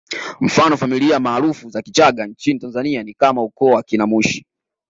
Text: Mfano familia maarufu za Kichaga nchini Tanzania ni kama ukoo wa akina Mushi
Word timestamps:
Mfano 0.41 0.77
familia 0.77 1.19
maarufu 1.19 1.69
za 1.69 1.81
Kichaga 1.81 2.27
nchini 2.27 2.59
Tanzania 2.59 3.03
ni 3.03 3.13
kama 3.13 3.43
ukoo 3.43 3.67
wa 3.69 3.79
akina 3.79 4.07
Mushi 4.07 4.45